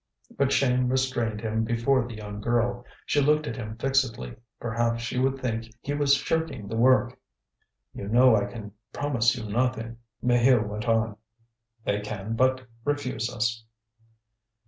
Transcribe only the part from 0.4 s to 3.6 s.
shame restrained him before the young girl. She looked at